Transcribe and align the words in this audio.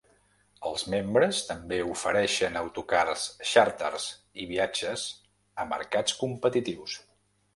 Els 0.67 0.83
membres 0.93 1.41
també 1.49 1.77
ofereixen 1.89 2.57
autocars 2.61 3.27
xàrters 3.51 4.07
i 4.45 4.49
viatges 4.53 5.03
a 5.65 5.69
mercats 5.77 6.19
competitius. 6.25 6.97